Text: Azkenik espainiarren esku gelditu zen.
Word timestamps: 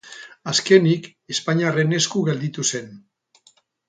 Azkenik 0.51 1.09
espainiarren 1.35 1.93
esku 1.97 2.23
gelditu 2.31 2.65
zen. 2.73 2.89